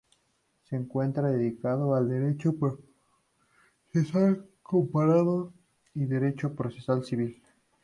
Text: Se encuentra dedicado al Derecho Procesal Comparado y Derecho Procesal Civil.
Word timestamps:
Se 0.63 0.75
encuentra 0.75 1.27
dedicado 1.29 1.93
al 1.93 2.09
Derecho 2.09 2.55
Procesal 2.55 4.49
Comparado 4.63 5.53
y 5.93 6.05
Derecho 6.05 6.55
Procesal 6.55 7.03
Civil. 7.05 7.39